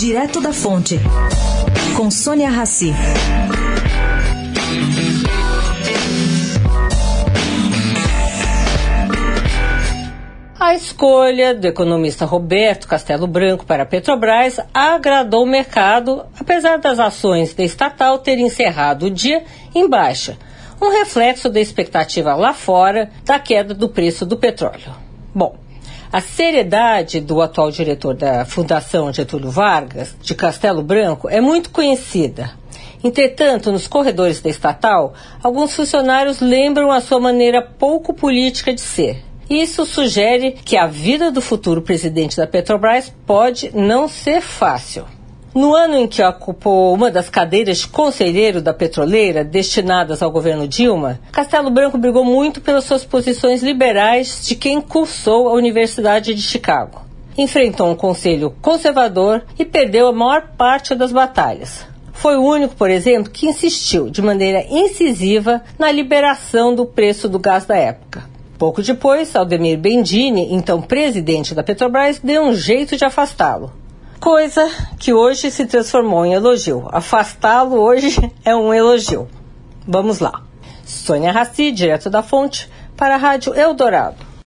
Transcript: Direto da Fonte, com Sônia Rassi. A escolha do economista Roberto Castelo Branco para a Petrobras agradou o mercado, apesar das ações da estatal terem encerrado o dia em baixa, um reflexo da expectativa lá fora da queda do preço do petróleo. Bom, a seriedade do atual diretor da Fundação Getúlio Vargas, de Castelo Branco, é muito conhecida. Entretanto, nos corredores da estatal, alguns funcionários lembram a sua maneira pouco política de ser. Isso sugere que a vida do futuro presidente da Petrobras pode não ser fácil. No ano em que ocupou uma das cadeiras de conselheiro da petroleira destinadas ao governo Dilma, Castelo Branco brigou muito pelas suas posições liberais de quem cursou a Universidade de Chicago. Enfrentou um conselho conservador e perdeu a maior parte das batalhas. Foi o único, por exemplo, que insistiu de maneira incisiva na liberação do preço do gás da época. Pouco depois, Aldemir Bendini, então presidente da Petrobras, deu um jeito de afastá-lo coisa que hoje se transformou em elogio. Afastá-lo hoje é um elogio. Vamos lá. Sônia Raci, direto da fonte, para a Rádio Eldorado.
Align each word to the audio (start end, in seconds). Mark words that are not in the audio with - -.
Direto 0.00 0.40
da 0.40 0.50
Fonte, 0.50 0.98
com 1.94 2.10
Sônia 2.10 2.48
Rassi. 2.48 2.90
A 10.58 10.74
escolha 10.74 11.54
do 11.54 11.66
economista 11.66 12.24
Roberto 12.24 12.88
Castelo 12.88 13.26
Branco 13.26 13.66
para 13.66 13.82
a 13.82 13.86
Petrobras 13.86 14.58
agradou 14.72 15.42
o 15.42 15.46
mercado, 15.46 16.24
apesar 16.40 16.78
das 16.78 16.98
ações 16.98 17.52
da 17.52 17.62
estatal 17.62 18.20
terem 18.20 18.46
encerrado 18.46 19.04
o 19.04 19.10
dia 19.10 19.44
em 19.74 19.86
baixa, 19.86 20.38
um 20.80 20.88
reflexo 20.88 21.50
da 21.50 21.60
expectativa 21.60 22.34
lá 22.34 22.54
fora 22.54 23.10
da 23.22 23.38
queda 23.38 23.74
do 23.74 23.90
preço 23.90 24.24
do 24.24 24.38
petróleo. 24.38 24.94
Bom, 25.34 25.56
a 26.12 26.20
seriedade 26.20 27.20
do 27.20 27.40
atual 27.40 27.70
diretor 27.70 28.14
da 28.14 28.44
Fundação 28.44 29.12
Getúlio 29.12 29.50
Vargas, 29.50 30.16
de 30.20 30.34
Castelo 30.34 30.82
Branco, 30.82 31.28
é 31.28 31.40
muito 31.40 31.70
conhecida. 31.70 32.52
Entretanto, 33.02 33.70
nos 33.70 33.86
corredores 33.86 34.40
da 34.40 34.50
estatal, 34.50 35.14
alguns 35.42 35.74
funcionários 35.74 36.40
lembram 36.40 36.90
a 36.90 37.00
sua 37.00 37.20
maneira 37.20 37.62
pouco 37.62 38.12
política 38.12 38.74
de 38.74 38.80
ser. 38.80 39.22
Isso 39.48 39.86
sugere 39.86 40.52
que 40.64 40.76
a 40.76 40.86
vida 40.86 41.30
do 41.30 41.40
futuro 41.40 41.80
presidente 41.80 42.36
da 42.36 42.46
Petrobras 42.46 43.12
pode 43.24 43.70
não 43.74 44.06
ser 44.08 44.40
fácil. 44.40 45.06
No 45.52 45.74
ano 45.74 45.96
em 45.96 46.06
que 46.06 46.22
ocupou 46.22 46.94
uma 46.94 47.10
das 47.10 47.28
cadeiras 47.28 47.78
de 47.78 47.88
conselheiro 47.88 48.62
da 48.62 48.72
petroleira 48.72 49.42
destinadas 49.42 50.22
ao 50.22 50.30
governo 50.30 50.68
Dilma, 50.68 51.18
Castelo 51.32 51.70
Branco 51.70 51.98
brigou 51.98 52.24
muito 52.24 52.60
pelas 52.60 52.84
suas 52.84 53.04
posições 53.04 53.60
liberais 53.60 54.46
de 54.46 54.54
quem 54.54 54.80
cursou 54.80 55.48
a 55.48 55.54
Universidade 55.54 56.34
de 56.34 56.40
Chicago. 56.40 57.02
Enfrentou 57.36 57.90
um 57.90 57.96
conselho 57.96 58.54
conservador 58.62 59.42
e 59.58 59.64
perdeu 59.64 60.06
a 60.06 60.12
maior 60.12 60.52
parte 60.56 60.94
das 60.94 61.10
batalhas. 61.10 61.84
Foi 62.12 62.36
o 62.36 62.44
único, 62.44 62.76
por 62.76 62.88
exemplo, 62.88 63.32
que 63.32 63.48
insistiu 63.48 64.08
de 64.08 64.22
maneira 64.22 64.64
incisiva 64.70 65.62
na 65.76 65.90
liberação 65.90 66.76
do 66.76 66.86
preço 66.86 67.28
do 67.28 67.40
gás 67.40 67.64
da 67.64 67.76
época. 67.76 68.22
Pouco 68.56 68.82
depois, 68.82 69.34
Aldemir 69.34 69.78
Bendini, 69.78 70.54
então 70.54 70.80
presidente 70.80 71.56
da 71.56 71.64
Petrobras, 71.64 72.20
deu 72.20 72.44
um 72.44 72.54
jeito 72.54 72.96
de 72.96 73.04
afastá-lo 73.04 73.79
coisa 74.20 74.70
que 74.98 75.14
hoje 75.14 75.50
se 75.50 75.64
transformou 75.64 76.26
em 76.26 76.34
elogio. 76.34 76.86
Afastá-lo 76.92 77.80
hoje 77.80 78.30
é 78.44 78.54
um 78.54 78.72
elogio. 78.72 79.26
Vamos 79.88 80.20
lá. 80.20 80.42
Sônia 80.84 81.32
Raci, 81.32 81.72
direto 81.72 82.10
da 82.10 82.22
fonte, 82.22 82.70
para 82.96 83.14
a 83.14 83.18
Rádio 83.18 83.54
Eldorado. 83.54 84.29